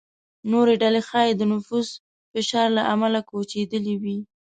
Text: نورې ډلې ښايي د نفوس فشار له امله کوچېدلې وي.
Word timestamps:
نورې 0.51 0.75
ډلې 0.81 1.01
ښايي 1.09 1.33
د 1.37 1.41
نفوس 1.51 1.87
فشار 2.31 2.67
له 2.77 2.83
امله 2.93 3.19
کوچېدلې 3.29 3.95
وي. 4.01 4.17